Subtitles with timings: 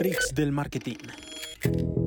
[0.00, 1.99] Freaks del Marketing.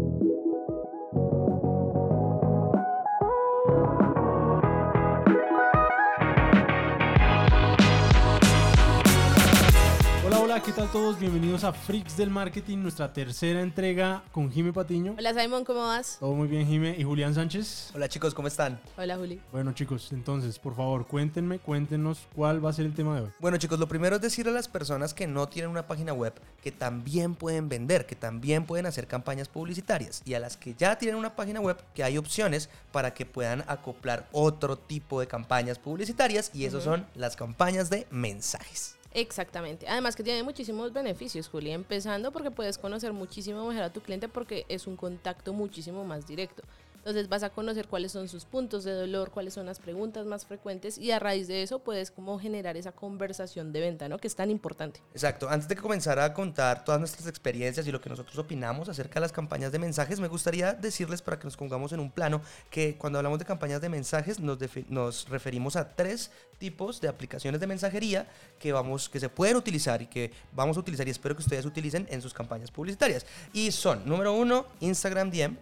[10.65, 11.19] ¿Qué tal todos?
[11.19, 15.13] Bienvenidos a Freaks del Marketing, nuestra tercera entrega con Jime Patiño.
[15.17, 16.15] Hola Simon, ¿cómo vas?
[16.21, 16.95] Todo muy bien, Jime.
[16.97, 17.91] ¿Y Julián Sánchez?
[17.93, 18.79] Hola chicos, ¿cómo están?
[18.97, 19.41] Hola Juli.
[19.51, 23.29] Bueno chicos, entonces, por favor, cuéntenme, cuéntenos cuál va a ser el tema de hoy.
[23.41, 26.33] Bueno chicos, lo primero es decirle a las personas que no tienen una página web
[26.63, 30.21] que también pueden vender, que también pueden hacer campañas publicitarias.
[30.23, 33.65] Y a las que ya tienen una página web, que hay opciones para que puedan
[33.67, 38.95] acoplar otro tipo de campañas publicitarias y eso son las campañas de mensajes.
[39.13, 39.87] Exactamente.
[39.87, 44.27] Además que tiene muchísimos beneficios, Juli, empezando porque puedes conocer muchísimo mejor a tu cliente
[44.27, 46.63] porque es un contacto muchísimo más directo.
[47.03, 50.45] Entonces vas a conocer cuáles son sus puntos de dolor, cuáles son las preguntas más
[50.45, 54.17] frecuentes y a raíz de eso puedes como generar esa conversación de venta, ¿no?
[54.19, 55.01] Que es tan importante.
[55.11, 55.49] Exacto.
[55.49, 59.19] Antes de comenzar a contar todas nuestras experiencias y lo que nosotros opinamos acerca de
[59.19, 62.97] las campañas de mensajes, me gustaría decirles para que nos pongamos en un plano que
[62.97, 66.31] cuando hablamos de campañas de mensajes nos, nos referimos a tres
[66.63, 68.25] tipos de aplicaciones de mensajería
[68.57, 71.65] que vamos que se pueden utilizar y que vamos a utilizar y espero que ustedes
[71.65, 73.25] utilicen en sus campañas publicitarias.
[73.51, 75.57] Y son, número uno, Instagram DM,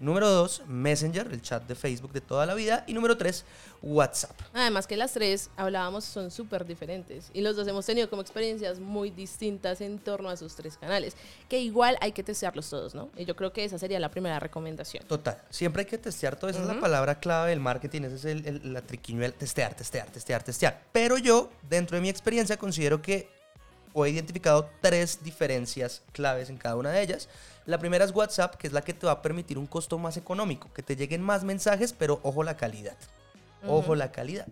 [0.00, 2.82] número dos, Messenger, el chat de Facebook de toda la vida.
[2.88, 3.44] Y número tres,
[3.82, 4.38] WhatsApp.
[4.52, 7.30] Además que las tres, hablábamos, son súper diferentes.
[7.32, 11.14] Y los dos hemos tenido como experiencias muy distintas en torno a sus tres canales.
[11.48, 13.08] Que igual hay que testearlos todos, ¿no?
[13.16, 15.04] Y yo creo que esa sería la primera recomendación.
[15.06, 15.40] Total.
[15.50, 16.50] Siempre hay que testear todo.
[16.50, 18.02] Esa es la palabra clave del marketing.
[18.02, 19.32] Ese es el, la triquiñuela.
[19.32, 20.82] Testear, testear, testear, testear.
[20.92, 23.28] Pero yo, dentro de mi experiencia, considero que
[23.94, 27.28] he identificado tres diferencias claves en cada una de ellas.
[27.66, 30.16] La primera es WhatsApp, que es la que te va a permitir un costo más
[30.16, 32.96] económico, que te lleguen más mensajes, pero ojo la calidad.
[33.66, 34.48] Ojo la calidad.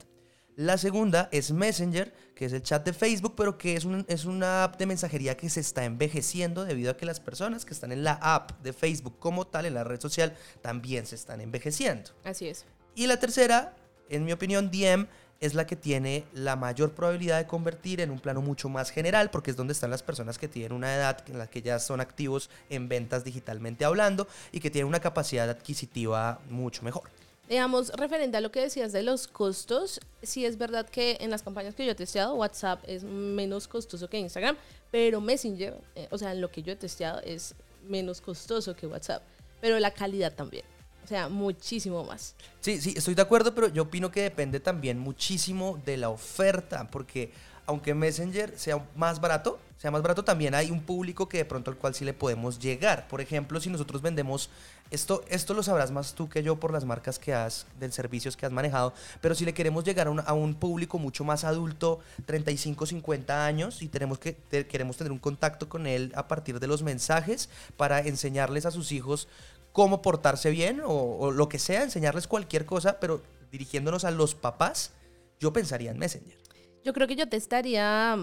[0.59, 4.65] La segunda es Messenger, que es el chat de Facebook, pero que es, es una
[4.65, 8.03] app de mensajería que se está envejeciendo debido a que las personas que están en
[8.03, 12.11] la app de Facebook como tal, en la red social, también se están envejeciendo.
[12.25, 12.65] Así es.
[12.97, 13.77] Y la tercera,
[14.09, 15.07] en mi opinión, DM,
[15.41, 19.31] es la que tiene la mayor probabilidad de convertir en un plano mucho más general,
[19.31, 22.01] porque es donde están las personas que tienen una edad en la que ya son
[22.01, 27.05] activos en ventas digitalmente hablando y que tienen una capacidad adquisitiva mucho mejor.
[27.49, 31.43] Digamos, referente a lo que decías de los costos, sí es verdad que en las
[31.43, 34.57] campañas que yo he testeado, WhatsApp es menos costoso que Instagram,
[34.91, 37.55] pero Messenger, eh, o sea, en lo que yo he testeado es
[37.89, 39.23] menos costoso que WhatsApp,
[39.63, 40.65] pero la calidad también.
[41.09, 42.35] O sea, muchísimo más.
[42.61, 46.87] Sí, sí, estoy de acuerdo, pero yo opino que depende también muchísimo de la oferta,
[46.91, 47.33] porque
[47.65, 51.71] aunque Messenger sea más barato, sea más barato, también hay un público que de pronto
[51.71, 53.09] al cual sí le podemos llegar.
[53.09, 54.51] Por ejemplo, si nosotros vendemos,
[54.91, 58.37] esto, esto lo sabrás más tú que yo por las marcas que has, del servicios
[58.37, 58.93] que has manejado,
[59.23, 63.47] pero si le queremos llegar a un, a un público mucho más adulto, 35, 50
[63.47, 64.37] años, y tenemos que,
[64.69, 67.49] queremos tener un contacto con él a partir de los mensajes
[67.79, 69.27] para enseñarles a sus hijos
[69.73, 74.93] cómo portarse bien o, lo que sea, enseñarles cualquier cosa, pero dirigiéndonos a los papás,
[75.39, 76.37] yo pensaría en Messenger.
[76.85, 78.17] Yo creo que yo testaría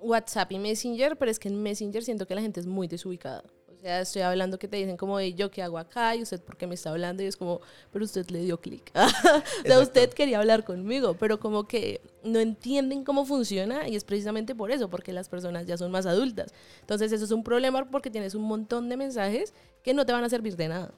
[0.00, 3.42] WhatsApp y Messenger, pero es que en Messenger siento que la gente es muy desubicada.
[3.76, 6.56] O sea, estoy hablando que te dicen como, yo qué hago acá y usted por
[6.56, 7.60] qué me está hablando y es como,
[7.92, 8.90] pero usted le dio clic.
[8.94, 14.04] o sea, usted quería hablar conmigo, pero como que no entienden cómo funciona y es
[14.04, 16.54] precisamente por eso, porque las personas ya son más adultas.
[16.80, 19.52] Entonces eso es un problema porque tienes un montón de mensajes
[19.86, 20.90] que no te van a servir de nada.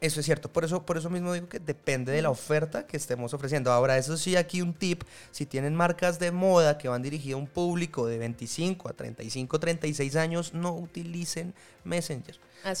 [0.00, 2.96] Eso es cierto, por eso, por eso mismo digo que depende de la oferta que
[2.96, 3.70] estemos ofreciendo.
[3.70, 7.38] Ahora, eso sí, aquí un tip, si tienen marcas de moda que van dirigidas a
[7.38, 11.54] un público de 25 a 35, 36 años, no utilicen
[11.84, 12.36] Messenger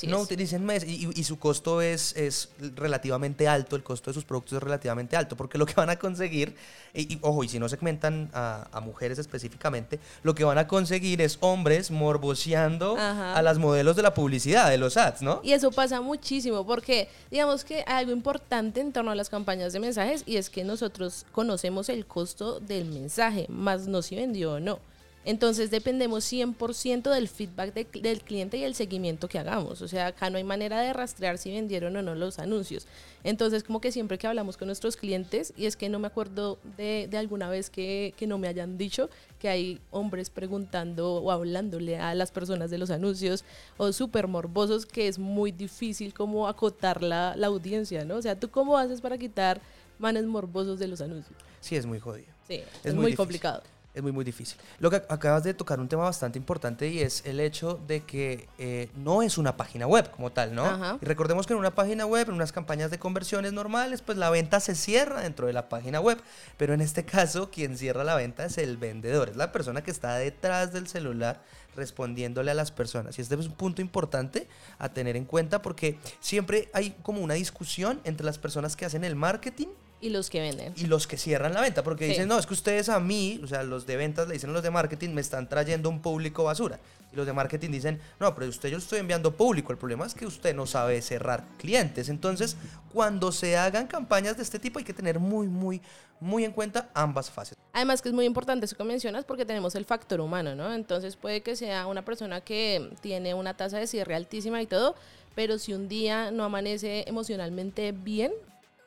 [0.06, 4.56] no utilicen mes y, su costo es, es relativamente alto, el costo de sus productos
[4.56, 6.54] es relativamente alto, porque lo que van a conseguir,
[6.94, 11.20] y, ojo, y si no segmentan a, a, mujeres específicamente, lo que van a conseguir
[11.20, 15.40] es hombres morboseando a las modelos de la publicidad, de los ads, ¿no?
[15.42, 19.72] Y eso pasa muchísimo, porque digamos que hay algo importante en torno a las campañas
[19.72, 24.54] de mensajes y es que nosotros conocemos el costo del mensaje, más no si vendió
[24.54, 24.78] o no.
[25.24, 29.80] Entonces dependemos 100% del feedback del cliente y el seguimiento que hagamos.
[29.82, 32.86] O sea, acá no hay manera de rastrear si vendieron o no los anuncios.
[33.24, 36.58] Entonces, como que siempre que hablamos con nuestros clientes, y es que no me acuerdo
[36.76, 42.14] de, alguna vez que, no me hayan dicho que hay hombres preguntando o hablándole a
[42.14, 43.44] las personas de los anuncios
[43.76, 48.16] o súper morbosos que es muy difícil como acotar la, la audiencia, ¿no?
[48.16, 49.60] O sea, ¿tú cómo haces para quitar
[49.98, 51.36] manes morbosos de los anuncios?
[51.60, 52.28] Sí, es muy jodido.
[52.46, 53.62] Sí, es, muy complicado.
[53.94, 54.58] Es muy, muy difícil.
[54.78, 58.48] Lo que acabas de tocar un tema bastante importante y es el hecho de que
[58.58, 60.64] eh, no es una página web como tal, ¿no?
[60.64, 60.98] Ajá.
[61.00, 64.30] Y recordemos que en una página web, en unas campañas de conversiones normales, pues la
[64.30, 66.18] venta se cierra dentro de la página web.
[66.56, 69.90] Pero en este caso, quien cierra la venta es el vendedor, es la persona que
[69.90, 71.42] está detrás del celular
[71.76, 73.18] respondiéndole a las personas.
[73.18, 74.48] Y este es un punto importante
[74.78, 79.04] a tener en cuenta porque siempre hay como una discusión entre las personas que hacen
[79.04, 79.68] el marketing
[80.02, 80.74] Y los que venden.
[80.76, 82.10] y los que cierran la venta, porque Sí.
[82.10, 84.52] dicen, no, es que ustedes a mí, o sea, los de ventas le dicen a
[84.52, 86.78] los de marketing, me están trayendo un público basura.
[87.12, 90.14] Y los de marketing dicen, no, pero usted yo estoy enviando público, el problema es
[90.14, 92.08] que usted no sabe cerrar clientes.
[92.08, 92.56] Entonces,
[92.92, 95.80] cuando se hagan campañas de este tipo hay que tener muy, muy,
[96.20, 97.56] muy en cuenta ambas fases.
[97.72, 100.72] Además que es muy importante eso que mencionas porque tenemos el factor humano, ¿no?
[100.74, 104.94] Entonces puede que sea una persona que tiene una tasa de cierre altísima y todo,
[105.34, 108.32] pero si un día no amanece emocionalmente bien,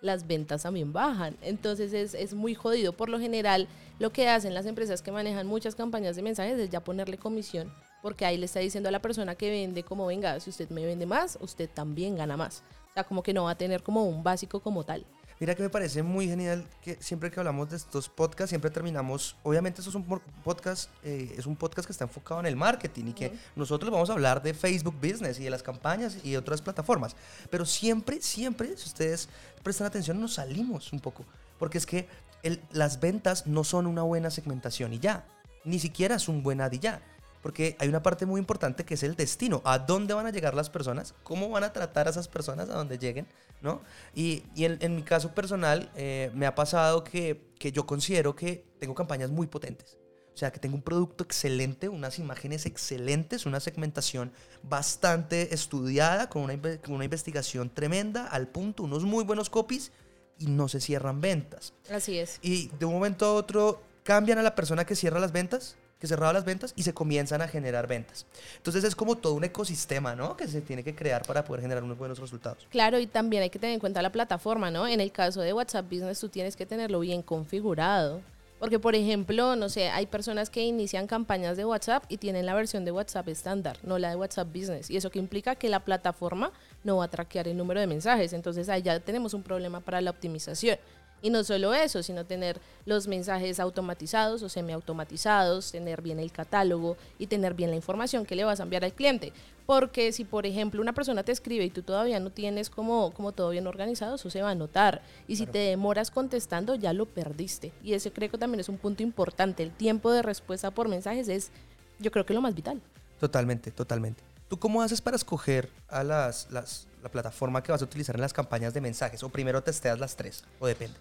[0.06, 1.36] las ventas también bajan.
[1.42, 2.94] Entonces es, es muy jodido.
[2.94, 3.68] Por lo general,
[4.00, 7.74] lo que hacen las empresas que manejan muchas campañas de mensajes es ya ponerle comisión,
[8.02, 10.86] porque ahí le está diciendo a la persona que vende como, venga, si usted me
[10.86, 12.64] vende más, usted también gana más.
[12.90, 15.06] O sea, como que no va a tener como un básico como tal.
[15.38, 19.36] Mira que me parece muy genial que siempre que hablamos de estos podcasts, siempre terminamos,
[19.44, 23.08] obviamente esto es un podcast, eh, es un podcast que está enfocado en el marketing
[23.08, 26.38] y que nosotros vamos a hablar de Facebook Business y de las campañas y de
[26.38, 27.18] otras plataformas.
[27.50, 29.28] Pero siempre, siempre, si ustedes
[29.62, 31.26] prestan atención, nos salimos un poco.
[31.60, 32.08] Porque es que
[32.44, 35.26] el- las ventas no son una buena segmentación y ya.
[35.66, 37.02] Ni siquiera es un buen ad y ya.
[37.42, 39.62] Porque hay una parte muy importante que es el destino.
[39.66, 41.14] ¿A dónde van a llegar las personas?
[41.24, 43.28] ¿Cómo van a tratar a esas personas a donde lleguen?
[43.66, 43.82] ¿No?
[44.14, 48.36] Y, y en, en mi caso personal, eh, me ha pasado que, que yo considero
[48.36, 49.98] que tengo campañas muy potentes.
[50.34, 54.32] O sea, que tengo un producto excelente, unas imágenes excelentes, una segmentación
[54.64, 59.92] bastante estudiada, con una, con una investigación tremenda, al punto, unos muy buenos copies
[60.38, 61.74] y no se cierran ventas.
[61.90, 62.40] Así es.
[62.42, 66.10] Y de un momento a otro cambian a la persona que cierra las ventas, que
[66.10, 68.28] cerraba las ventas y se comienzan a generar ventas.
[68.58, 70.38] Entonces es como todo un ecosistema, ¿no?
[70.38, 72.68] Que se tiene que crear para poder generar unos buenos resultados.
[72.70, 74.88] Claro, y también hay que tener en cuenta la plataforma, ¿no?
[74.88, 78.22] En el caso de WhatsApp Business, tú tienes que tenerlo bien configurado.
[78.60, 82.54] Porque, por ejemplo, no sé, hay personas que inician campañas de WhatsApp y tienen la
[82.54, 84.90] versión de WhatsApp estándar, no la de WhatsApp Business.
[84.90, 86.52] Y eso que implica que la plataforma
[86.84, 88.32] no va a traquear el número de mensajes.
[88.32, 90.78] Entonces, ahí ya tenemos un problema para la optimización.
[91.22, 96.98] Y no solo eso, sino tener los mensajes automatizados o semiautomatizados, tener bien el catálogo
[97.18, 99.34] y tener bien la información que le vas a enviar al cliente.
[99.66, 103.32] Porque si, por ejemplo, una persona te escribe y tú todavía no tienes como, como
[103.32, 105.02] todo bien organizado, eso se va a notar.
[105.28, 107.72] Y si te demoras contestando, ya lo perdiste.
[107.84, 109.64] Y ese creo que también es un punto importante.
[109.64, 111.52] El tiempo de respuesta por mensajes es,
[111.98, 112.80] yo creo que lo más vital.
[113.20, 114.22] Totalmente, totalmente.
[114.48, 118.22] ¿Tú cómo haces para escoger a las, las- la plataforma que vas a utilizar en
[118.22, 119.22] las campañas de mensajes?
[119.24, 120.44] ¿O primero testeas las tres?
[120.60, 120.98] ¿O depende?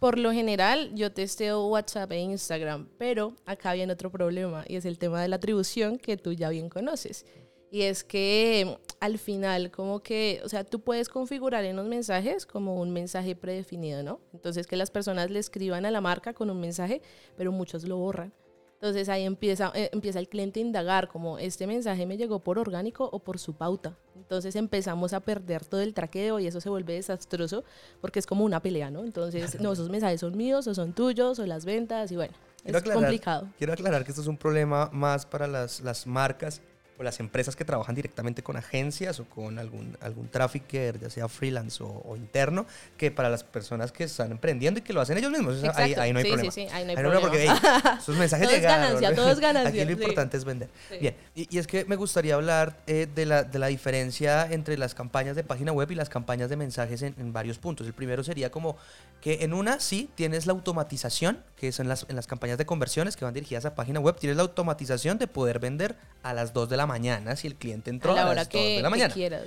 [0.00, 4.84] Por lo general, yo testeo WhatsApp e Instagram, pero acá viene otro problema y es
[4.84, 7.24] el tema de la atribución que tú ya bien conoces.
[7.70, 12.46] Y es que al final, como que, o sea, tú puedes configurar en los mensajes
[12.46, 14.20] como un mensaje predefinido, ¿no?
[14.32, 17.00] Entonces, que las personas le escriban a la marca con un mensaje,
[17.36, 18.32] pero muchos lo borran.
[18.80, 22.60] Entonces ahí empieza, eh, empieza el cliente a indagar como este mensaje me llegó por
[22.60, 23.96] orgánico o por su pauta.
[24.14, 27.64] Entonces empezamos a perder todo el traqueo y eso se vuelve desastroso
[28.00, 29.02] porque es como una pelea, ¿no?
[29.04, 32.78] Entonces, no, esos mensajes son míos o son tuyos o las ventas y bueno, Quiero
[32.78, 33.48] es aclarar- complicado.
[33.58, 36.62] Quiero aclarar que esto es un problema más para las, las marcas
[36.98, 41.28] o las empresas que trabajan directamente con agencias o con algún, algún trafficker, ya sea
[41.28, 42.66] freelance o, o interno,
[42.96, 45.54] que para las personas que están emprendiendo y que lo hacen ellos mismos.
[45.56, 46.00] O sea, ahí, Exacto.
[46.02, 46.50] ahí no hay Sí, problema.
[46.52, 48.84] sí, sí, ahí no hay problema porque hey, sus mensajes Todo es llegaron.
[48.86, 50.68] ganancia, todo es ganancia, Aquí lo importante es vender.
[51.00, 54.76] Bien, y, y es que me gustaría hablar eh, de, la, de la diferencia entre
[54.76, 57.86] las campañas de página web y las campañas de mensajes en, en varios puntos.
[57.86, 58.76] El primero sería como
[59.20, 63.16] que en una sí tienes la automatización, que son las, en las campañas de conversiones
[63.16, 66.68] que van dirigidas a página web, tienes la automatización de poder vender a las 2
[66.70, 68.82] de la mañana si el cliente entró A la a, hora las 2 que, de
[68.82, 69.14] la que mañana.
[69.14, 69.44] quieras.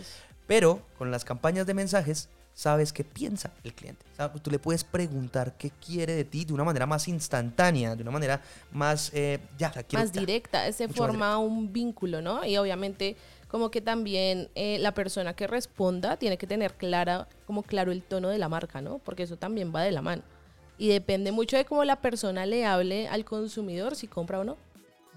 [0.47, 4.05] Pero con las campañas de mensajes, sabes qué piensa el cliente.
[4.15, 8.03] Sea, Tú le puedes preguntar qué quiere de ti de una manera más instantánea, de
[8.03, 8.41] una manera
[8.71, 12.45] más, eh, ya, o sea, quiero más directa, se Mucho forma un vínculo, ¿no?
[12.45, 13.15] Y obviamente
[13.47, 18.01] como que también eh, la persona que responda tiene que tener clara, como claro el
[18.01, 18.99] tono de la marca, ¿no?
[18.99, 20.21] Porque eso también va de la mano.
[20.77, 24.57] Y depende mucho de cómo la persona le hable al consumidor, si compra o no.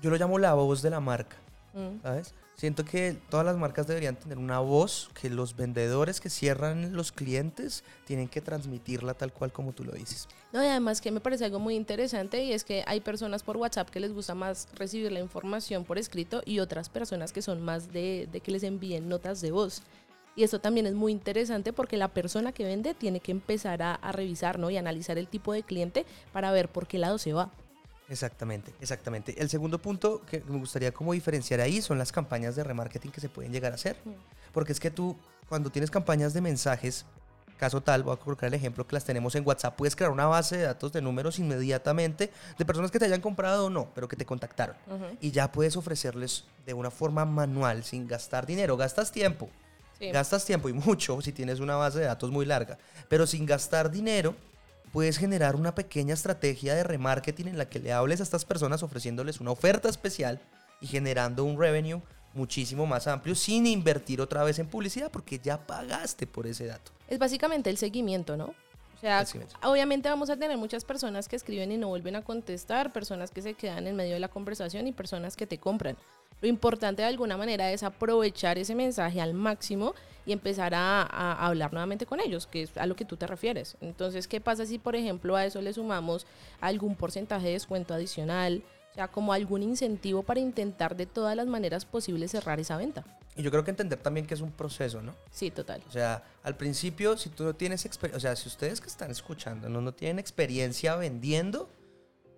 [0.03, 1.37] Yo lo llamo la voz de la marca,
[1.75, 2.03] Mm.
[2.03, 2.35] ¿sabes?
[2.57, 7.11] Siento que todas las marcas deberían tener una voz que los vendedores que cierran los
[7.11, 10.29] clientes tienen que transmitirla tal cual como tú lo dices.
[10.53, 13.57] No, y además que me parece algo muy interesante y es que hay personas por
[13.57, 17.61] WhatsApp que les gusta más recibir la información por escrito y otras personas que son
[17.61, 19.83] más de, que les envíen notas de voz.
[20.37, 23.95] Y esto también es muy interesante porque la persona que vende tiene que empezar a,
[23.95, 24.71] a revisar ¿no?
[24.71, 27.51] y analizar el tipo de cliente para ver por qué lado se va.
[28.09, 29.41] Exactamente, exactamente.
[29.41, 33.21] El segundo punto que me gustaría como diferenciar ahí son las campañas de remarketing que
[33.21, 33.97] se pueden llegar a hacer.
[34.05, 34.13] Mm.
[34.53, 35.17] Porque es que tú,
[35.49, 37.07] cuando tienes campañas de mensajes,
[37.59, 40.27] caso tal, voy a colocar el ejemplo que las tenemos en WhatsApp, puedes crear una
[40.27, 44.07] base de datos de números inmediatamente de personas que te hayan comprado o no, pero
[44.07, 44.77] que te contactaron.
[45.21, 48.77] Y ya puedes ofrecerles de una forma manual, sin gastar dinero.
[48.77, 49.49] Gastas tiempo,
[49.99, 50.11] Sí.
[50.11, 53.91] Gastas tiempo y mucho si tienes una base de datos muy larga, pero sin gastar
[53.91, 54.35] dinero
[54.95, 58.85] puedes generar una pequeña estrategia de remarketing en la que le hables a estas personas
[58.85, 60.41] ofreciéndoles una oferta especial
[60.81, 62.01] y generando un revenue
[62.33, 66.93] muchísimo más amplio sin invertir otra vez en publicidad porque ya pagaste por ese dato.
[67.09, 68.55] Es básicamente el seguimiento, ¿no?
[68.95, 69.27] O sea,
[69.65, 73.43] obviamente vamos a tener muchas personas que escriben y no vuelven a contestar, personas que
[73.43, 75.97] se quedan en medio de la conversación y personas que te compran.
[76.45, 79.95] Lo importante de alguna manera es aprovechar ese mensaje al máximo
[80.27, 83.27] y empezar a, a hablar nuevamente con ellos, que es a lo que tú te
[83.27, 83.79] refieres.
[83.81, 86.27] Entonces, ¿qué pasa si, por ejemplo, a eso le sumamos
[86.61, 88.63] algún porcentaje de descuento adicional?
[88.91, 93.07] O sea, como algún incentivo para intentar de todas las maneras posibles cerrar esa venta.
[93.37, 95.15] Y yo creo que entender también que es un proceso, ¿no?
[95.31, 95.83] Sí, total.
[95.89, 99.11] O sea, al principio, si tú no tienes experiencia, o sea, si ustedes que están
[99.11, 101.71] escuchando no, no tienen experiencia vendiendo,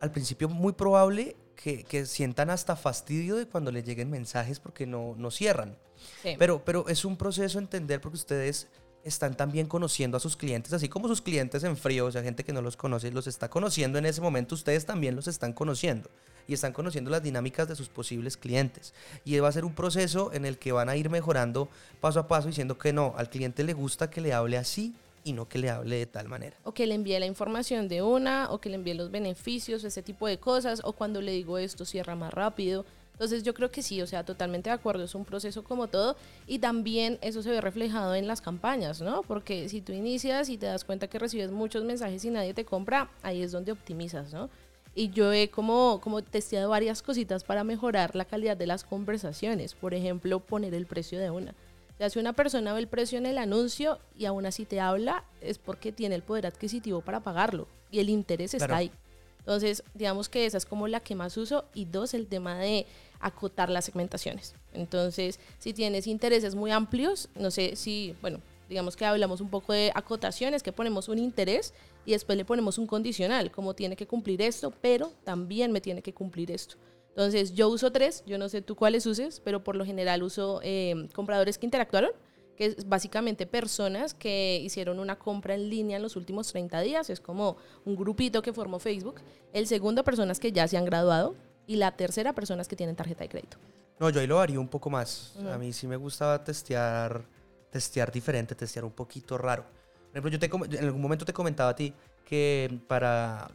[0.00, 4.86] al principio muy probable que, que sientan hasta fastidio de cuando les lleguen mensajes porque
[4.86, 5.76] no, no cierran.
[6.22, 6.36] Sí.
[6.38, 8.68] Pero, pero es un proceso entender porque ustedes
[9.02, 12.42] están también conociendo a sus clientes, así como sus clientes en frío, o sea, gente
[12.42, 16.10] que no los conoce, los está conociendo en ese momento, ustedes también los están conociendo
[16.48, 18.94] y están conociendo las dinámicas de sus posibles clientes.
[19.24, 21.68] Y va a ser un proceso en el que van a ir mejorando
[22.00, 24.94] paso a paso diciendo que no, al cliente le gusta que le hable así
[25.26, 26.56] y no que le hable de tal manera.
[26.62, 30.00] o que le envíe la información de una, o que le envíe los beneficios, ese
[30.00, 32.84] tipo de cosas, o cuando le digo esto cierra más rápido.
[33.14, 36.16] Entonces yo creo que sí, o sea, totalmente de acuerdo, es un proceso como todo
[36.46, 39.22] y también eso se ve reflejado en las campañas, ¿no?
[39.22, 42.64] Porque si tú inicias y te das cuenta que recibes muchos mensajes y nadie te
[42.64, 44.48] compra, ahí es donde optimizas, ¿no?
[44.94, 49.74] Y yo he como, como testeado varias cositas para mejorar la calidad de las conversaciones.
[49.74, 51.54] Por ejemplo, poner el precio de una.
[51.96, 54.80] O sea, si una persona ve el precio en el anuncio y aún así te
[54.80, 58.92] habla, es porque tiene el poder adquisitivo para pagarlo y el interés está ahí.
[59.38, 61.64] Entonces, digamos que esa es como la que más uso.
[61.72, 62.84] Y dos, el tema de
[63.20, 64.54] acotar las segmentaciones.
[64.74, 69.72] Entonces, si tienes intereses muy amplios, no sé si, bueno, digamos que hablamos un poco
[69.72, 71.72] de acotaciones, que ponemos un interés
[72.04, 76.02] y después le ponemos un condicional, como tiene que cumplir esto, pero también me tiene
[76.02, 76.76] que cumplir esto.
[77.16, 80.60] Entonces, yo uso tres, yo no sé tú cuáles uses, pero por lo general uso
[80.62, 82.10] eh, compradores que interactuaron,
[82.58, 87.08] que es básicamente personas que hicieron una compra en línea en los últimos 30 días,
[87.08, 87.56] es como
[87.86, 89.22] un grupito que formó Facebook.
[89.54, 91.34] El segundo, personas que ya se han graduado.
[91.66, 93.56] Y la tercera, personas que tienen tarjeta de crédito.
[93.98, 95.32] No, yo ahí lo haría un poco más.
[95.36, 95.48] Ujú.
[95.48, 97.24] A mí sí me gustaba testear,
[97.70, 99.64] testear diferente, testear un poquito raro.
[99.64, 101.94] Por ejemplo, yo te, en algún momento te comentaba a ti
[102.26, 103.50] que para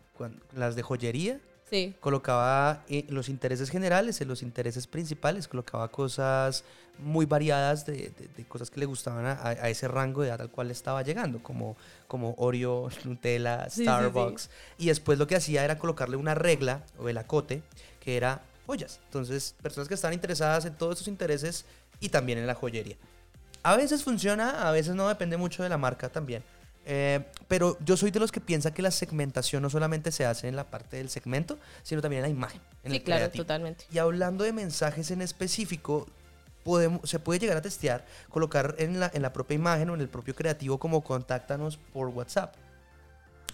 [0.56, 1.40] las de joyería
[1.72, 1.96] Sí.
[2.02, 6.66] colocaba eh, los intereses generales, en los intereses principales, colocaba cosas
[7.00, 10.42] muy variadas de, de- de cosas que le gustaban a, a ese rango de edad
[10.42, 11.78] al cual estaba llegando, como,
[12.10, 13.84] como Oreo, Nutella, Sí, sí, sí.
[13.86, 14.50] Starbucks.
[14.78, 17.64] Y después lo que hacía era colocarle una regla o el acote
[18.04, 19.00] que era joyas.
[19.06, 21.64] Entonces, personas que están interesadas en todos esos intereses
[22.02, 22.98] y también en la joyería.
[23.64, 26.44] A veces funciona, a veces no, depende mucho de la marca también.
[26.86, 30.48] Eh, pero yo soy de los que piensa que la segmentación no solamente se hace
[30.48, 32.62] en la parte del segmento, sino también en la imagen.
[32.84, 33.44] En Sí, el claro, creativo.
[33.44, 33.86] totalmente.
[33.92, 36.08] Y hablando de mensajes en específico,
[36.64, 40.02] podemos, se puede llegar a testear, colocar en la, en la propia imagen o en
[40.02, 42.56] el propio creativo como contáctanos por WhatsApp.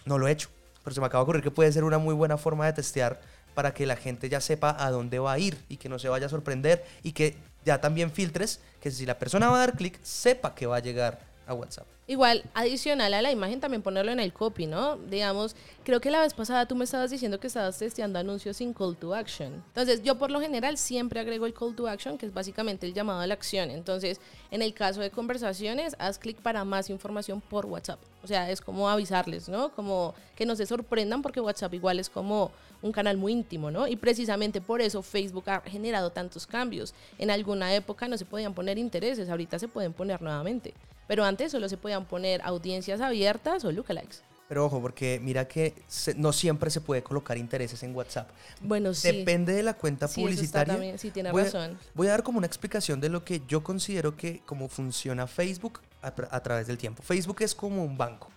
[0.05, 0.49] No lo he hecho,
[0.83, 3.19] pero se me acaba de ocurrir que puede ser una muy buena forma de testear
[3.53, 6.07] para que la gente ya sepa a dónde va a ir y que no se
[6.09, 9.73] vaya a sorprender y que ya también filtres que si la persona va a dar
[9.75, 11.87] clic, sepa que va a llegar a WhatsApp.
[12.09, 14.95] Igual, adicional a la imagen, también ponerlo en el copy, ¿no?
[14.95, 18.73] Digamos, creo que la vez pasada tú me estabas diciendo que estabas testeando anuncios sin
[18.73, 19.55] call to action.
[19.67, 22.93] Entonces, yo por lo general siempre agrego el call to action, que es básicamente el
[22.93, 23.71] llamado a la acción.
[23.71, 24.21] Entonces,
[24.51, 27.99] en el caso de conversaciones, haz clic para más información por WhatsApp.
[28.23, 29.73] O sea, es como avisarles, ¿no?
[29.73, 33.85] Como que no se sorprendan porque WhatsApp igual es como un canal muy íntimo, ¿no?
[33.85, 36.93] Y precisamente por eso Facebook ha generado tantos cambios.
[37.17, 40.73] En alguna época no se podían poner intereses, ahorita se pueden poner nuevamente.
[41.07, 44.21] Pero antes solo se podían poner audiencias abiertas o lookalikes.
[44.47, 48.29] Pero ojo, porque mira que se- no siempre se puede colocar intereses en WhatsApp.
[48.61, 49.07] Bueno, sí.
[49.11, 50.73] Depende de la cuenta Sí, eso está publicitaria.
[50.75, 51.77] también- sí, tiene voy, razón.
[51.93, 55.81] voy a dar como una explicación de lo que yo considero que cómo funciona Facebook
[56.01, 57.03] a, tra- a través del tiempo.
[57.03, 58.29] Facebook es como un banco,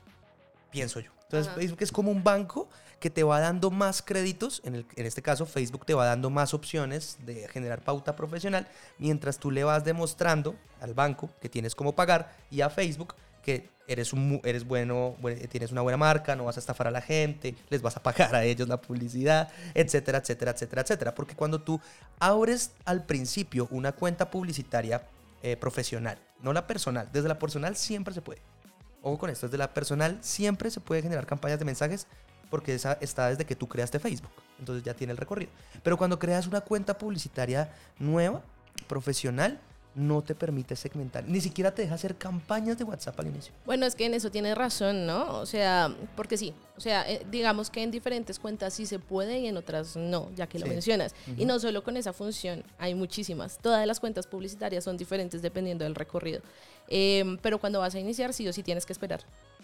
[0.72, 1.10] pienso yo.
[1.30, 1.60] Entonces Ajá.
[1.60, 2.68] Facebook es como un banco
[2.98, 6.28] que te va dando más créditos, en, el- en este caso Facebook te va dando
[6.28, 8.66] más opciones de generar pauta profesional,
[8.98, 13.70] mientras tú le vas demostrando al banco que tienes cómo pagar y a Facebook que
[13.86, 17.00] eres, un, eres bueno, bue- tienes una buena marca, no vas a estafar a la
[17.00, 21.14] gente, les vas a pagar a ellos la publicidad, etcétera, etcétera, etcétera, etcétera.
[21.14, 21.80] Porque cuando tú
[22.18, 25.02] abres al principio una cuenta publicitaria
[25.42, 28.42] eh, profesional, no la personal, desde la personal siempre se puede.
[29.02, 32.06] Ojo con esto, desde la personal siempre se puede generar campañas de mensajes
[32.50, 34.32] porque esa está desde que tú creaste Facebook.
[34.58, 35.50] Entonces ya tiene el recorrido.
[35.82, 38.42] Pero cuando creas una cuenta publicitaria nueva,
[38.88, 39.60] profesional,
[39.94, 41.24] no te permite segmentar.
[41.28, 43.52] Ni siquiera te deja hacer campañas de WhatsApp al inicio.
[43.66, 45.38] Bueno, es que en eso tienes razón, ¿no?
[45.38, 49.38] O sea, porque sí, o sea, eh, digamos que en diferentes cuentas sí se puede
[49.38, 51.14] y en otras no, ya que lo mencionas.
[51.36, 53.58] Y no solo con esa función, hay muchísimas.
[53.58, 56.40] Todas las cuentas publicitarias son diferentes dependiendo del recorrido.
[56.88, 59.20] Em, pero cuando vas a iniciar, sí o sí tienes que esperar.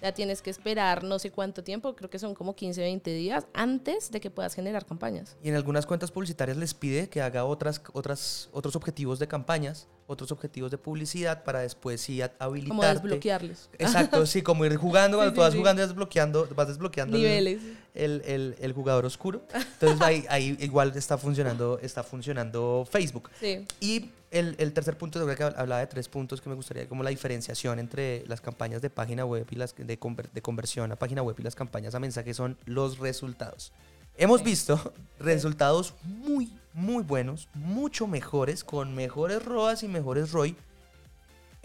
[0.06, 3.44] Ya tienes que esperar no sé cuánto tiempo, creo que son como 15, 20 días
[3.52, 5.36] antes de que puedas generar campañas.
[5.42, 9.88] Y en algunas cuentas publicitarias les pide que haga otras, otras, otros objetivos de campañas,
[10.06, 13.68] otros objetivos de publicidad para después sí a- Como desbloquearles.
[13.80, 15.58] Exacto, sí, como ir jugando, cuando Sí, tú sí, vas sí.
[15.58, 17.60] jugando y desbloqueando, vas desbloqueando el- Niveles.
[17.64, 17.76] el,
[18.26, 19.42] el- el jugador oscuro.
[19.54, 23.30] Entonces ahí, ahí igual está funcionando, está funcionando Facebook.
[23.40, 23.64] Sí.
[23.80, 27.02] Y el, el tercer punto, creo que hablaba de tres puntos que me gustaría, como
[27.02, 30.96] la diferenciación entre las campañas de página web y las de, conver- de conversión a
[30.96, 33.72] página web y las campañas a mensaje son los resultados.
[34.18, 40.56] Hemos visto resultados muy, muy buenos, mucho mejores, con mejores ROAS y mejores ROI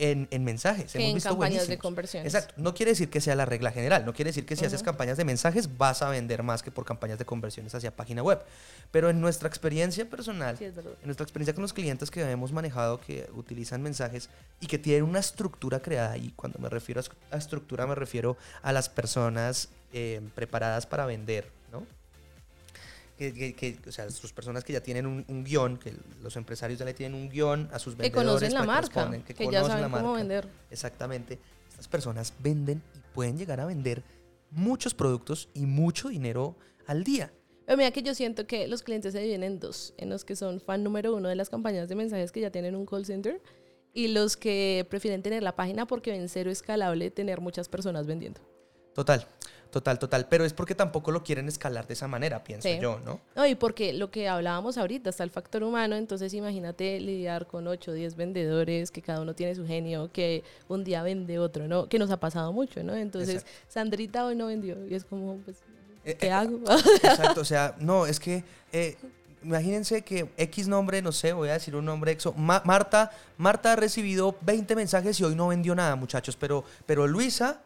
[0.01, 0.91] en, en mensajes.
[0.91, 1.81] Que Hemos en visto campañas de buenísimos.
[1.81, 2.25] conversión.
[2.25, 2.53] Exacto.
[2.57, 4.03] No quiere decir que sea la regla general.
[4.05, 6.85] No quiere decir que si haces campañas de mensajes vas a vender más que por
[6.85, 8.41] campañas de conversiones hacia página web.
[8.91, 10.73] Pero en nuestra experiencia personal, Sí, en
[11.05, 14.29] nuestra experiencia con los clientes que hemos manejado que utilizan mensajes
[14.59, 17.95] y que tienen una estructura creada, y cuando me refiero a est- a estructura me
[17.95, 21.49] refiero a las personas eh, preparadas para vender.
[23.21, 26.35] Que, que- que, o sea, sus personas que ya tienen un, un guion, que los
[26.37, 28.27] empresarios ya le tienen un guion a sus Que vendedores.
[28.27, 30.17] conocen la que marca, que, que ya conocen la saben cómo marca.
[30.17, 30.47] vender.
[30.71, 31.37] Exactamente.
[31.69, 34.01] Estas personas venden y pueden llegar a vender
[34.49, 36.55] muchos productos y mucho dinero
[36.87, 37.31] al día.
[37.67, 40.35] Pero mira que yo siento que los clientes se dividen en dos, en los que
[40.35, 43.39] son fan número uno de las campañas de mensajes que ya tienen un call center
[43.93, 48.41] y los que prefieren tener la página porque ven cero escalable tener muchas personas vendiendo.
[48.93, 49.25] Total,
[49.71, 50.27] total, total.
[50.29, 52.77] Pero es porque tampoco lo quieren escalar de esa manera, pienso Sí.
[52.81, 53.21] yo, ¿no?
[53.35, 57.67] No, y porque lo que hablábamos ahorita está el factor humano, entonces imagínate lidiar con
[57.67, 61.67] 8 o 10 vendedores, que cada uno tiene su genio, que un día vende otro,
[61.67, 61.87] ¿no?
[61.87, 62.95] Que nos ha pasado mucho, ¿no?
[62.95, 63.51] Entonces, Exacto.
[63.69, 65.57] Sandrita hoy no vendió y es como, pues,
[66.03, 66.59] Eh, ¿qué eh, hago?
[67.03, 68.97] Exacto, o sea, no, es que eh,
[69.43, 72.33] imagínense que X nombre, no sé, voy a decir un nombre exo.
[72.33, 77.07] Ma- Marta, Marta ha recibido 20 mensajes y hoy no vendió nada, muchachos, pero, pero
[77.07, 77.61] Luisa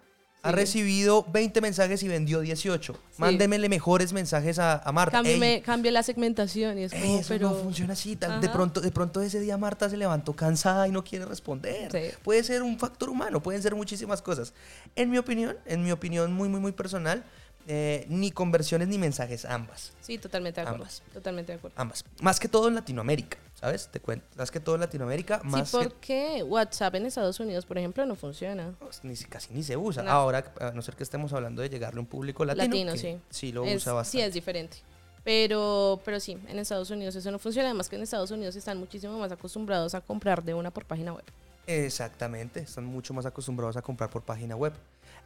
[0.45, 0.55] ha Sí.
[0.55, 2.97] recibido 20 mensajes y vendió 18.
[3.17, 5.17] Mándemele mejores mensajes a, a Marta.
[5.21, 7.49] Cámbiame- cambia la segmentación y es como, Eso pero...
[7.49, 8.15] no funciona así.
[8.15, 11.91] tal- De pronto, de pronto ese día Marta se levantó cansada y no quiere responder.
[11.91, 12.15] Sí.
[12.23, 14.53] Puede ser un factor humano, pueden ser muchísimas cosas.
[14.95, 17.23] En mi opinión, en mi opinión muy, muy, muy personal,
[17.67, 19.93] eh, ni conversiones ni mensajes, ambas.
[20.01, 20.83] Sí, totalmente de acuerdo.
[20.83, 21.03] Ambas.
[21.13, 21.75] Totalmente de acuerdo.
[21.79, 22.03] Ambas.
[22.21, 23.87] Más que todo en Latinoamérica, ¿sabes?
[23.91, 24.25] Te cuento.
[24.35, 28.05] Más que todo en Latinoamérica, más sí, que- porque WhatsApp en Estados Unidos, por ejemplo,
[28.05, 28.73] no funciona.
[28.79, 30.03] pues, ni, si- casi ni se usa.
[30.03, 30.11] No.
[30.11, 32.65] Ahora, a no ser que estemos hablando de llegarle a un público latino.
[32.65, 33.17] Latino, que sí.
[33.29, 34.25] Sí, lo Es- usa sí, bastante.
[34.27, 34.77] es diferente.
[35.23, 37.69] Pero, pero sí, en Estados Unidos eso no funciona.
[37.69, 41.13] Además que en Estados Unidos están muchísimo más acostumbrados a comprar de una por página
[41.13, 41.23] web.
[41.67, 44.73] Exactamente, están mucho más acostumbrados a comprar por página web.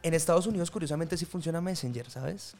[0.02, 2.54] En Estados Unidos, curiosamente, sí funciona Messenger, ¿sabes?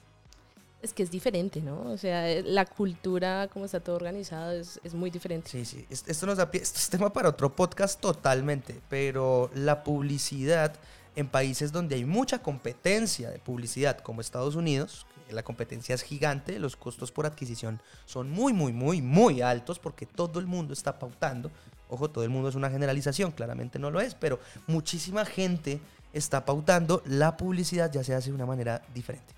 [0.83, 1.83] Es que es diferente, ¿no?
[1.91, 5.51] O sea, eh, la cultura, como está todo organizado, es, es muy diferente.
[5.51, 5.87] Sí, sí.
[5.91, 10.75] Es- Esto nos da pie, esto es tema para otro podcast totalmente, pero la publicidad
[11.17, 16.03] en países donde hay mucha competencia de publicidad, como Estados Unidos, que la competencia es
[16.03, 20.73] gigante, los costos por adquisición son muy, muy, muy, muy altos porque todo el mundo
[20.73, 21.51] está pautando.
[21.91, 25.81] Ojo, todo el mundo es una generalización, claramente no lo es, pero muchísima gente
[26.13, 29.33] está pautando la publicidad ya se hace de una manera diferente.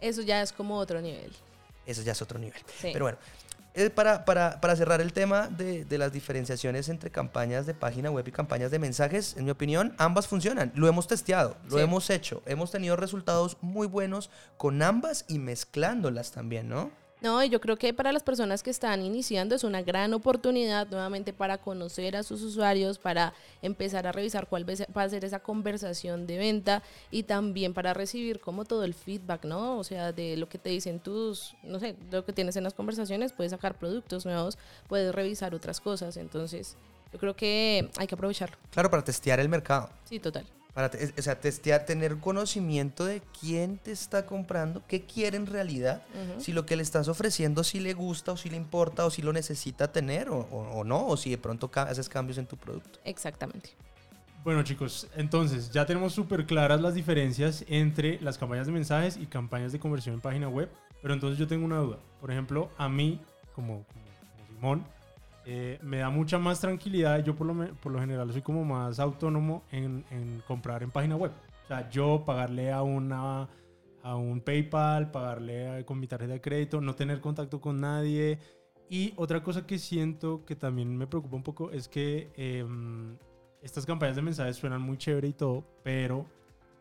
[0.00, 1.32] Eso ya es como otro nivel.
[1.86, 2.60] Eso ya es otro nivel.
[2.80, 2.90] Sí.
[2.92, 3.18] Pero bueno,
[3.74, 8.10] eh, para, para, para cerrar el tema de, de las diferenciaciones entre campañas de página
[8.10, 10.72] web y campañas de mensajes, en mi opinión, ambas funcionan.
[10.74, 11.82] Lo hemos testeado, lo Sí.
[11.82, 12.42] hemos hecho.
[12.46, 16.90] Hemos tenido resultados muy buenos con ambas y mezclándolas también, ¿no?
[17.20, 20.86] No, y yo creo que para las personas que están iniciando es una gran oportunidad
[20.88, 25.40] nuevamente para conocer a sus usuarios, para empezar a revisar cuál va a ser- esa
[25.40, 29.78] conversación de venta y también para recibir como todo el feedback, ¿no?
[29.78, 32.74] O sea, de lo que te dicen tus, no sé, lo que tienes en las
[32.74, 34.56] conversaciones, puedes sacar productos nuevos,
[34.88, 36.76] puedes revisar otras cosas, entonces
[37.12, 38.56] yo creo que hay que aprovecharlo.
[38.70, 39.90] Claro, para testear el mercado.
[40.04, 40.46] Sí, total.
[40.74, 45.46] Para te- o sea, testear, tener conocimiento de quién te está comprando, qué quiere en
[45.46, 46.02] realidad,
[46.38, 49.22] si lo que le estás ofreciendo si le gusta o si le importa o si
[49.22, 52.46] lo necesita tener o, o- o no, o si de pronto ca- haces cambios en
[52.46, 52.98] tu producto.
[53.04, 53.70] Exactamente.
[54.44, 59.26] Bueno chicos, entonces ya tenemos súper claras las diferencias entre las campañas de mensajes y
[59.26, 60.70] campañas de conversión en página web,
[61.02, 61.98] pero entonces yo tengo una duda.
[62.20, 63.20] Por ejemplo, a mí,
[63.54, 64.84] como, como, como Simón,
[65.50, 67.24] eh, me da mucha más tranquilidad.
[67.24, 70.04] Yo por lo, por lo general soy como más autónomo en,
[70.46, 71.32] comprar en página web.
[71.64, 73.48] O sea, yo pagarle a una
[74.02, 78.38] a un PayPal, pagarle a- con mi tarjeta de crédito, no tener contacto con nadie.
[78.90, 83.16] Y otra cosa que siento que también me preocupa un poco es que em,
[83.62, 86.26] estas campañas de mensajes suenan muy chévere y todo, pero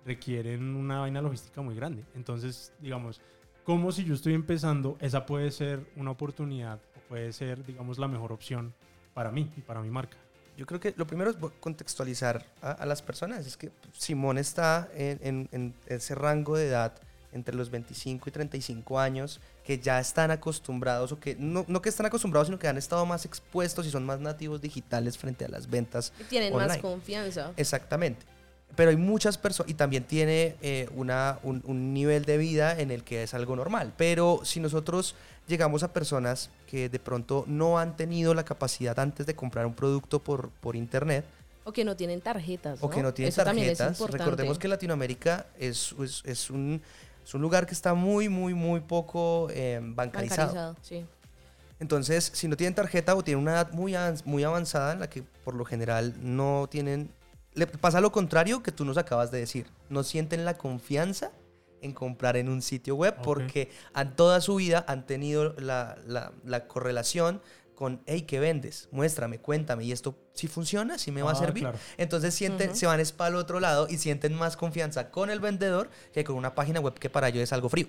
[0.06, 2.04] requieren una vaina logística muy grande.
[2.16, 3.20] Entonces, digamos,
[3.64, 8.32] como si yo estoy empezando, esa puede ser una oportunidad puede ser, digamos, la mejor
[8.32, 8.74] opción
[9.14, 10.18] para mí y para mi marca.
[10.58, 13.46] Yo creo que lo primero es contextualizar a, a las personas.
[13.46, 16.94] Es que Simón está en, en- en ese rango de edad
[17.34, 21.90] entre los 25 y 35 años que ya están acostumbrados o que no, no que
[21.90, 25.50] están acostumbrados, sino que han estado más expuestos y son más nativos digitales frente a
[25.50, 26.82] las ventas Y tienen más Online.
[26.82, 27.52] confianza.
[27.58, 28.26] Exactamente.
[28.76, 32.92] Pero hay muchas personas, y también tiene eh, una, un, un nivel de vida en
[32.92, 33.94] el que es algo normal.
[33.98, 35.16] Pero si nosotros
[35.48, 39.74] llegamos a personas que de pronto no han tenido la capacidad antes de comprar un
[39.74, 41.26] producto por, por internet,
[41.64, 42.78] O que no tienen tarjetas.
[42.82, 46.82] o que no tienen Eso tarjetas, recordemos que Latinoamérica es, es, es un,
[47.26, 50.54] es un lugar que está muy, muy, muy poco eh, bancarizado.
[50.54, 51.06] Bancarizado, sí.
[51.80, 55.24] Entonces, si no tienen tarjeta o tienen una edad muy, muy avanzada en la que
[55.44, 57.10] por lo general no tienen...
[57.58, 59.68] Le pasa lo contrario que tú nos acabas de decir.
[59.90, 61.32] No sienten la confianza
[61.82, 66.32] en comprar en un sitio web porque han, toda su vida han tenido la, la-
[66.46, 67.42] la correlación
[67.76, 68.88] con, hey, ¿qué vendes?
[68.92, 69.84] Muéstrame, cuéntame.
[69.84, 70.98] ¿Y esto sí funciona?
[70.98, 71.62] ¿Sí me va a Ah, servir?
[71.64, 71.78] claro.
[71.98, 75.40] Entonces sienten, se van es para el otro lado y sienten más confianza con el
[75.40, 77.88] vendedor que con una página web que para ellos es algo frío.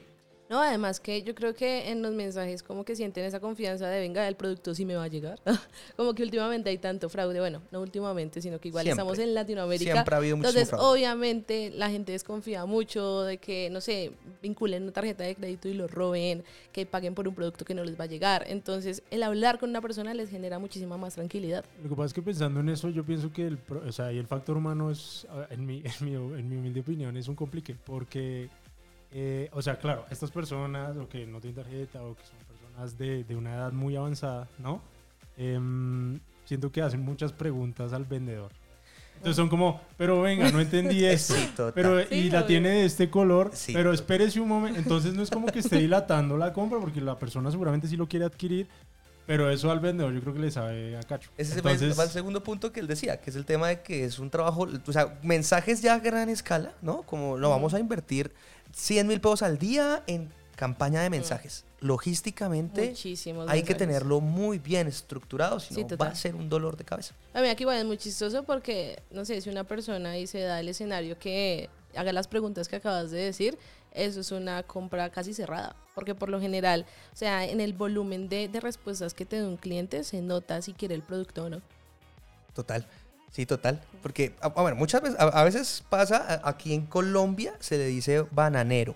[0.48, 4.00] No, además que yo creo que en los mensajes como que sienten esa confianza de
[4.00, 5.38] venga, el producto sí me va a llegar.
[5.96, 9.02] como que últimamente hay tanto fraude, bueno, no últimamente, sino que igual Siempre.
[9.02, 9.92] estamos en Latinoamérica.
[9.92, 10.86] Siempre ha habido Entonces, fraude.
[10.86, 15.74] obviamente, la gente desconfía mucho de que, no sé, vinculen una tarjeta de crédito y
[15.74, 18.44] lo roben, que paguen por un producto que no les va a llegar.
[18.48, 21.64] Entonces, el hablar con una persona les genera muchísima más tranquilidad.
[21.82, 24.12] Lo que pasa es que pensando en eso, yo pienso que el, pro- o sea,
[24.12, 27.34] y el factor humano es, en mi, en, mi, en mi humilde opinión, es un
[27.34, 27.74] complique.
[27.84, 28.48] Porque,
[29.12, 32.98] eh, o sea, claro, estas personas, o que no tienen tarjeta, o que son personas
[32.98, 34.80] de, de una edad muy avanzada, ¿no?
[35.36, 38.50] Em, siento que hacen muchas preguntas al vendedor.
[39.16, 41.34] Entonces son como, pero venga, no entendí esto.
[41.34, 41.72] Sí, total.
[41.74, 42.46] Pero, Sí, y la obvio.
[42.46, 44.78] tiene de este color, Sí, pero espérese un momento.
[44.78, 48.06] Entonces no es como que esté dilatando la compra, porque la persona seguramente sí lo
[48.08, 48.68] quiere adquirir,
[49.28, 51.28] pero eso al vendedor yo creo que le sabe a cacho.
[51.36, 54.06] Ese Entonces, es el segundo punto que él decía, que es el tema de que
[54.06, 57.02] es un trabajo, o sea, mensajes ya a gran escala, ¿no?
[57.02, 58.32] Como lo vamos a invertir
[58.72, 61.66] 100 mil pesos al día en campaña de mensajes.
[61.80, 63.50] Logísticamente Muchísimos.
[63.50, 66.84] hay que tenerlo muy bien estructurado, si Sí, no va a ser un dolor de
[66.84, 67.14] cabeza.
[67.34, 70.40] A mí aquí igual es muy chistoso porque, no sé, si una persona y se
[70.40, 73.58] da el escenario que haga las preguntas que acabas de decir,
[73.92, 75.74] eso es una compra casi cerrada.
[75.94, 79.56] Porque por lo general, o sea, en el volumen de, respuestas que te da un
[79.56, 81.60] cliente se nota si quiere el producto o no.
[82.54, 82.86] Total.
[83.30, 83.80] Sí, total.
[84.02, 87.76] Porque, a, a ver, muchas veces, a, a veces pasa, a- aquí en Colombia se
[87.78, 88.94] le dice bananero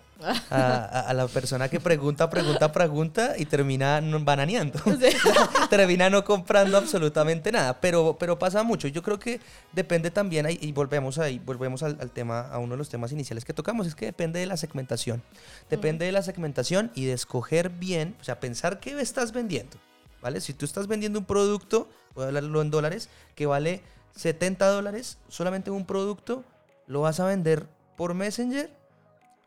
[0.51, 4.81] a, la persona que pregunta, pregunta, pregunta y termina no- bananeando.
[5.71, 8.89] termina no comprando absolutamente nada, pero, pero pasa mucho.
[8.89, 9.41] Yo creo que
[9.73, 13.13] depende también, ahí- y volvemos ahí, volvemos al, al tema, a uno de los temas
[13.13, 15.23] iniciales que tocamos, es que depende de la segmentación.
[15.71, 19.77] Depende de la segmentación y de escoger bien, o sea, pensar qué estás vendiendo,
[20.21, 20.41] ¿vale?
[20.41, 23.83] Si tú estás vendiendo un producto, voy a hablarlo en dólares, que vale
[24.17, 26.45] 70 dólares, solamente un producto,
[26.87, 28.71] lo vas a vender por Messenger.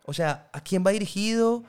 [0.05, 1.63] O sea, ¿a quién va dirigido?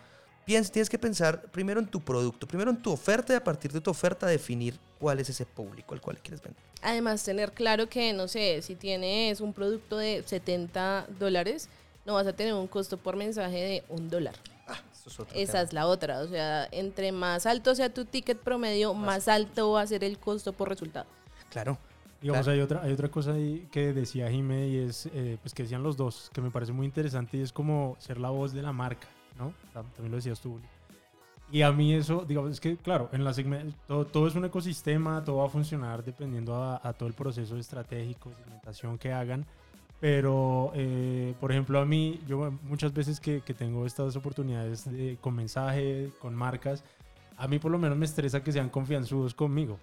[0.46, 3.72] Piens- tienes que pensar primero en tu producto, primero en tu oferta y a partir
[3.72, 6.62] de tu oferta definir cuál es ese público al cual quieres vender.
[6.82, 11.68] Además, tener claro que, no sé, si tienes un producto de 70 dólares,
[12.04, 14.34] no vas a tener un costo por mensaje de un dólar.
[14.68, 15.62] Ah, eso es otro Esa tema.
[15.64, 16.20] es la otra.
[16.20, 20.18] O sea, entre más alto sea tu ticket promedio, más alto va a ser el
[20.18, 21.06] costo por resultado.
[21.50, 21.78] Claro.
[22.26, 22.56] Digamos, Claro.
[22.58, 25.84] hay otra, hay otra cosa ahí que decía Jime y es, eh, pues que decían
[25.84, 28.72] los dos, que me parece muy interesante y es como ser la voz de la
[28.72, 29.06] marca,
[29.38, 29.50] ¿no?
[29.72, 30.58] Tam- También lo decías tú.
[31.52, 33.32] Y a mí eso, digamos, es que claro, en la
[33.86, 37.56] todo, todo es un ecosistema, todo va a funcionar dependiendo a, a todo el proceso
[37.56, 39.46] estratégico, segmentación que hagan.
[40.00, 45.16] Pero, eh, por ejemplo, a mí, yo muchas veces que, que tengo estas oportunidades de-
[45.20, 46.82] con mensaje, con marcas,
[47.36, 49.78] a mí por lo menos me estresa que sean confianzudos conmigo.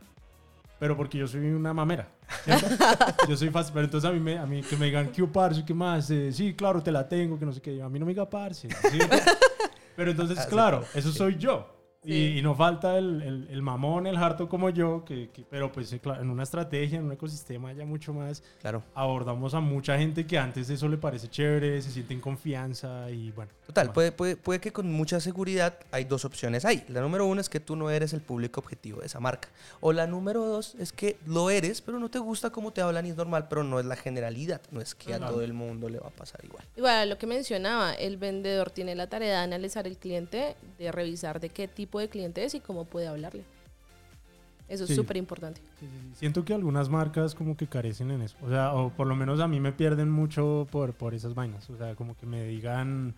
[0.83, 2.09] Pero porque yo soy una mamera.
[3.29, 3.71] yo soy fácil.
[3.73, 5.63] Pero entonces a mí, me, a mí que me digan, ¿qué parce?
[5.63, 6.11] ¿Qué más?
[6.11, 7.81] Eh, sí, claro, te la tengo, que no sé qué.
[7.81, 8.67] A mí no me diga parce.
[8.67, 8.99] ¿sí?
[9.95, 11.72] Pero entonces, Ah, claro, eso soy yo.
[12.05, 12.37] Y, Sí.
[12.37, 15.91] y no falta el, el- el mamón, el harto como yo, que, que- pero pues
[15.93, 18.83] eh, en una estrategia, en un ecosistema ya mucho más, Claro.
[18.93, 23.31] abordamos a mucha gente que antes eso le parece chévere, se siente en confianza y
[23.31, 23.51] bueno.
[23.65, 23.93] Total, bueno.
[23.93, 26.83] puede, puede, puede que con mucha seguridad hay dos opciones ahí.
[26.89, 29.47] La número uno es que tú no eres el público objetivo de esa marca.
[29.79, 33.05] O la número dos es que lo eres, pero no te gusta cómo te hablan
[33.05, 34.61] y es normal, pero no es la generalidad.
[34.71, 35.33] No es que a Claro.
[35.33, 36.65] todo el mundo le va a pasar igual.
[36.75, 41.39] Igual, lo que mencionaba, el vendedor tiene la tarea de analizar el cliente, de revisar
[41.39, 43.43] de qué tipo de cliente es y cómo puede hablarle.
[44.69, 44.93] Eso Sí.
[44.93, 45.61] es súper importante.
[45.79, 46.11] Sí, sí.
[46.15, 48.37] Siento que algunas marcas como que carecen en eso.
[48.41, 51.69] O sea, o por lo menos a mí me pierden mucho por, por esas vainas.
[51.69, 53.13] O sea, como que me digan,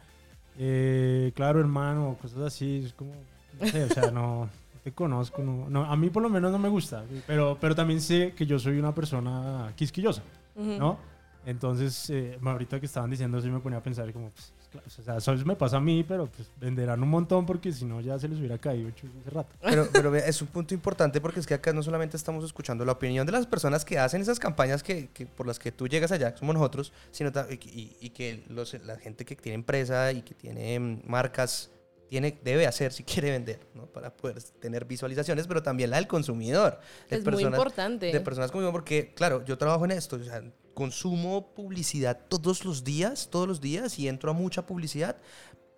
[0.57, 2.83] eh, claro, hermano, o cosas así.
[2.85, 3.13] Es como,
[3.61, 4.49] no sé, o sea, no,
[4.83, 5.43] te conozco.
[5.43, 7.03] No, no, a mí por lo menos no me gusta.
[7.27, 10.23] Pero, pero también sé que yo soy una persona quisquillosa,
[10.55, 10.77] Ujú.
[10.79, 10.97] ¿no?
[11.45, 14.51] Entonces, eh, ahorita que estaban diciendo eso, yo me ponía a pensar como, pues,
[14.85, 18.01] o sea, eso me pasa a mí, pero pues venderán un montón porque si no
[18.01, 19.55] ya se les hubiera caído hace rato.
[19.61, 22.85] Pero, pero vea, es un punto importante porque es que acá no solamente estamos escuchando
[22.85, 25.87] la opinión de las personas que hacen esas campañas que, que por las que tú
[25.87, 30.21] llegas allá, que somos nosotros, sino y, que los, la gente que tiene empresa y
[30.21, 31.71] que tiene mm, marcas
[32.07, 33.85] tiene, debe hacer si quiere vender, ¿no?
[33.87, 36.79] Para poder tener visualizaciones, pero también la del consumidor.
[37.09, 38.11] de Es muy importante.
[38.11, 40.43] de personas como yo, porque, claro, yo trabajo en esto, o sea,
[40.75, 45.17] consumo publicidad todos los días, todos los días, y entro a mucha publicidad,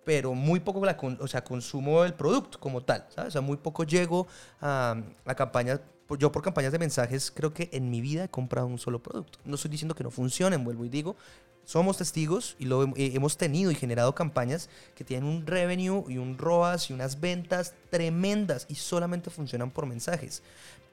[0.04, 3.28] pero muy poco, la o sea, consumo el producto como tal, ¿sabes?
[3.28, 4.26] O sea, muy poco llego
[4.60, 5.80] a, a campañas,
[6.18, 9.38] yo por campañas de mensajes creo que en mi vida he comprado un solo producto.
[9.44, 11.16] No estoy diciendo que no funcionen, vuelvo y digo,
[11.68, 16.16] somos testigos y lo eh, hemos tenido y generado campañas que tienen un revenue y
[16.16, 20.42] un ROAS y unas ventas tremendas y solamente funcionan por mensajes.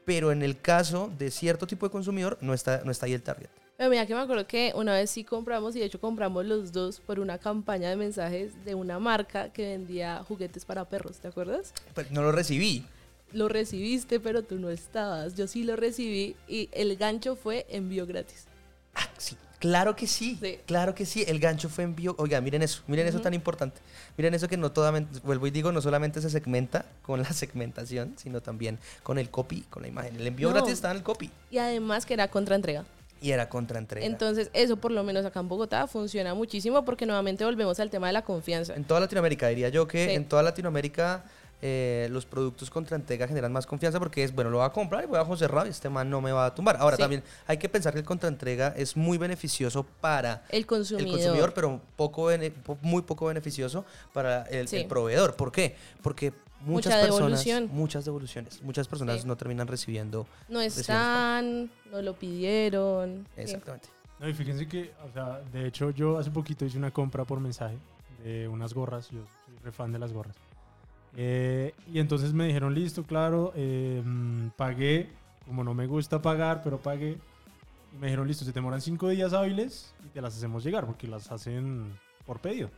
[0.04, 3.24] Pero en el caso de cierto tipo de consumidor no está, no está ahí el
[3.24, 3.50] target.
[3.78, 6.72] Pero mira que me acuerdo que una vez sí compramos, y de hecho compramos los
[6.72, 11.28] dos por una campaña de mensajes de una marca que vendía juguetes para perros, ¿te
[11.28, 11.74] acuerdas?
[11.94, 12.86] Pero no lo recibí.
[13.34, 15.36] Lo recibiste, pero tú no estabas.
[15.36, 18.46] Yo sí lo recibí y el gancho fue envío gratis.
[18.94, 20.58] Ah, sí, claro que sí, Sí.
[20.66, 21.26] claro que sí.
[21.28, 22.16] El gancho fue envío.
[22.18, 23.24] Oiga, miren eso, miren eso Ujú.
[23.24, 23.82] tan importante.
[24.16, 28.14] Miren eso que no totalmente, vuelvo y digo, no solamente se segmenta con la segmentación,
[28.16, 30.16] sino también con el copy, con la imagen.
[30.16, 30.54] El envío No.
[30.54, 32.86] gratis está en el copy Y además que era contraentrega.
[33.26, 34.06] Y era contraentrega.
[34.06, 38.06] Entonces, eso por lo menos acá en Bogotá funciona muchísimo porque nuevamente volvemos al tema
[38.08, 38.76] de la confianza.
[38.76, 40.12] En toda Latinoamérica, diría yo que Sí.
[40.14, 41.24] en toda Latinoamérica
[41.62, 45.06] eh, los productos contra entrega generan más confianza porque es, bueno, lo voy a comprar
[45.06, 46.76] y voy a cerrados y este man no me va a tumbar.
[46.80, 47.02] Ahora, Sí.
[47.02, 51.08] también hay que pensar que el contra entrega es muy beneficioso para El consumidor.
[51.08, 52.30] el consumidor, pero poco
[52.82, 53.84] muy poco beneficioso
[54.14, 54.78] para el, Sí.
[54.78, 55.36] el proveedor.
[55.36, 55.76] ¿Por qué?
[56.04, 56.34] Porque
[56.66, 57.70] muchas Mucha personas, devolución.
[57.72, 59.28] muchas devoluciones, muchas personas Sí.
[59.28, 60.28] no terminan recibiendo.
[60.50, 63.26] no están, no lo pidieron.
[63.36, 63.42] sí.
[63.42, 63.88] Exactamente.
[64.20, 67.40] No, y fíjense que, o sea, de hecho yo hace poquito hice una compra por
[67.40, 67.78] mensaje
[68.24, 70.36] de unas gorras, yo soy re fan de las gorras.
[71.18, 75.10] Eh, y entonces me dijeron, listo, claro, eh, mm, pagué,
[75.46, 77.18] como no me gusta pagar, pero pagué.
[77.94, 80.86] Y me dijeron, listo, se te demoran cinco días hábiles y te las hacemos llegar,
[80.86, 82.70] porque las hacen por pedido.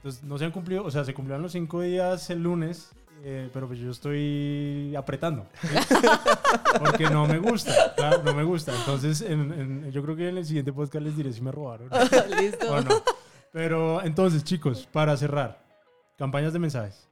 [0.00, 2.88] Entonces no se han cumplido, o sea, se cumplieron los cinco días el lunes,
[3.22, 5.46] eh, pero pues yo estoy apretando.
[5.60, 5.68] ¿sí?
[6.78, 8.74] Porque no me gusta, claro, no me gusta.
[8.74, 11.90] Entonces, en- en- yo creo que en el siguiente podcast les diré si me robaron
[12.40, 12.70] Listo.
[12.72, 13.02] o no.
[13.52, 15.60] Pero entonces, chicos, para cerrar,
[16.16, 17.06] campañas de mensajes.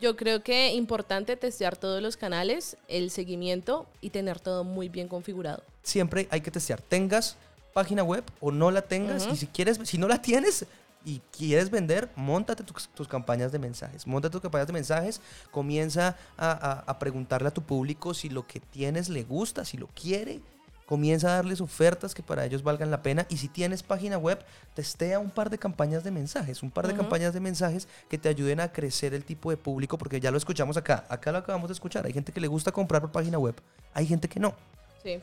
[0.00, 5.08] Yo creo que importante testear todos los canales, el seguimiento y tener todo muy bien
[5.08, 5.62] configurado.
[5.82, 6.80] Siempre hay que testear.
[6.80, 7.36] Tengas
[7.74, 9.26] página web o no la tengas.
[9.30, 10.66] Y si quieres, si no la tienes
[11.10, 14.06] y quieres vender, montate tus, tus campañas de mensajes.
[14.06, 15.20] Monta tus campañas de mensajes.
[15.50, 19.76] Comienza a, a- a preguntarle a tu público si lo que tienes le gusta, si
[19.78, 20.40] lo quiere.
[20.86, 23.26] Comienza a darles ofertas que para ellos valgan la pena.
[23.28, 24.38] Y si tienes página web,
[24.74, 26.62] testea un par de campañas de mensajes.
[26.62, 29.98] Un par de campañas de mensajes que te ayuden a crecer el tipo de público.
[29.98, 31.04] Porque ya lo escuchamos acá.
[31.10, 32.06] Acá lo acabamos de escuchar.
[32.06, 33.54] Hay gente que le gusta comprar por página web.
[33.92, 34.54] Hay gente que no.
[35.02, 35.20] Sí,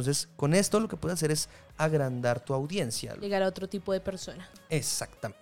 [0.00, 3.14] Entonces, con esto lo que puedes hacer es agrandar tu audiencia.
[3.16, 4.48] llegar a otro tipo de persona.
[4.68, 5.40] Exactamente.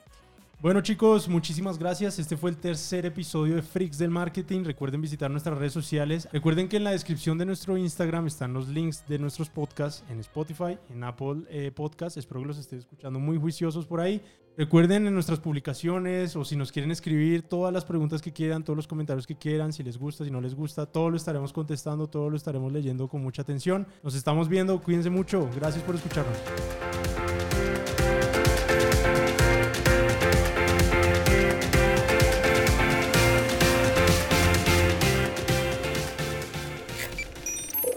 [0.60, 2.18] Bueno chicos, muchísimas gracias.
[2.18, 4.64] Este fue el tercer episodio de Freaks del Marketing.
[4.64, 6.28] Recuerden visitar nuestras redes sociales.
[6.32, 10.18] Recuerden que en la descripción de nuestro Instagram están los links de nuestros podcasts en
[10.18, 12.16] Spotify, en Apple eh, Podcasts.
[12.16, 14.20] Espero que los estén escuchando muy juiciosos por ahí.
[14.58, 18.76] Recuerden en nuestras publicaciones o si nos quieren escribir todas las preguntas que quieran, todos
[18.76, 22.08] los comentarios que quieran, si les gusta, si no les gusta, todo lo estaremos contestando,
[22.08, 23.86] todo lo estaremos leyendo con mucha atención.
[24.02, 25.48] Nos estamos viendo, cuídense mucho.
[25.54, 26.36] Gracias por escucharnos.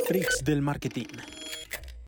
[0.08, 1.41] Freaks del marketing.